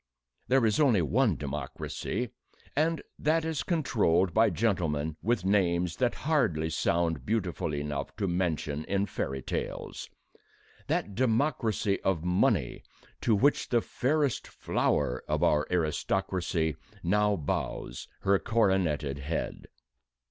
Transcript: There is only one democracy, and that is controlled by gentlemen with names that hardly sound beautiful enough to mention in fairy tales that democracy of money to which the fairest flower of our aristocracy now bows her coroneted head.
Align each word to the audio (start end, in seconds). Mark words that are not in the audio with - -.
There 0.47 0.65
is 0.65 0.79
only 0.79 1.03
one 1.03 1.35
democracy, 1.35 2.29
and 2.75 3.03
that 3.19 3.45
is 3.45 3.61
controlled 3.61 4.33
by 4.33 4.49
gentlemen 4.49 5.15
with 5.21 5.45
names 5.45 5.97
that 5.97 6.15
hardly 6.25 6.71
sound 6.71 7.23
beautiful 7.23 7.71
enough 7.71 8.15
to 8.15 8.27
mention 8.27 8.83
in 8.85 9.05
fairy 9.05 9.43
tales 9.43 10.09
that 10.87 11.13
democracy 11.13 12.01
of 12.01 12.25
money 12.25 12.81
to 13.21 13.35
which 13.35 13.69
the 13.69 13.79
fairest 13.79 14.47
flower 14.47 15.23
of 15.27 15.43
our 15.43 15.67
aristocracy 15.69 16.77
now 17.03 17.35
bows 17.35 18.07
her 18.21 18.39
coroneted 18.39 19.19
head. 19.19 19.67